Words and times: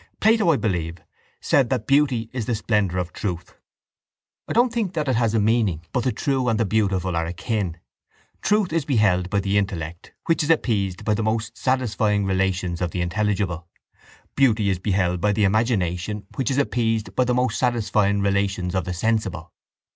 Plato, 0.19 0.49
I 0.51 0.55
believe, 0.57 0.97
said 1.41 1.69
that 1.69 1.85
beauty 1.85 2.31
is 2.33 2.47
the 2.47 2.55
splendour 2.55 2.97
of 2.97 3.13
truth. 3.13 3.53
I 4.47 4.53
don't 4.53 4.73
think 4.73 4.95
that 4.95 5.07
it 5.07 5.15
has 5.15 5.35
a 5.35 5.39
meaning, 5.39 5.85
but 5.91 6.03
the 6.03 6.11
true 6.11 6.49
and 6.49 6.59
the 6.59 6.65
beautiful 6.65 7.15
are 7.15 7.27
akin. 7.27 7.77
Truth 8.41 8.73
is 8.73 8.83
beheld 8.83 9.29
by 9.29 9.41
the 9.41 9.59
intellect 9.59 10.11
which 10.25 10.41
is 10.41 10.49
appeased 10.49 11.05
by 11.05 11.13
the 11.13 11.21
most 11.21 11.55
satisfying 11.55 12.25
relations 12.25 12.81
of 12.81 12.89
the 12.89 13.01
intelligible; 13.01 13.67
beauty 14.35 14.71
is 14.71 14.79
beheld 14.79 15.21
by 15.21 15.31
the 15.33 15.43
imagination 15.43 16.25
which 16.35 16.49
is 16.49 16.57
appeased 16.57 17.15
by 17.15 17.23
the 17.23 17.35
most 17.35 17.59
satisfying 17.59 18.23
relations 18.23 18.73
of 18.73 18.85
the 18.85 18.95
sensible. 18.95 19.53